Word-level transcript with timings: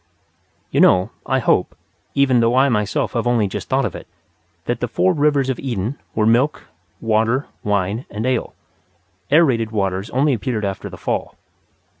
You 0.71 0.81
know, 0.81 1.11
I 1.27 1.37
hope 1.37 1.77
(though 2.15 2.55
I 2.55 2.69
myself 2.69 3.13
have 3.13 3.27
only 3.27 3.47
just 3.47 3.69
thought 3.69 3.85
of 3.85 3.93
it), 3.93 4.07
that 4.65 4.79
the 4.79 4.87
four 4.87 5.13
rivers 5.13 5.47
of 5.47 5.59
Eden 5.59 5.99
were 6.15 6.25
milk, 6.25 6.63
water, 6.99 7.45
wine, 7.63 8.07
and 8.09 8.25
ale. 8.25 8.55
Aerated 9.29 9.69
waters 9.69 10.09
only 10.09 10.33
appeared 10.33 10.65
after 10.65 10.89
the 10.89 10.97
Fall. 10.97 11.35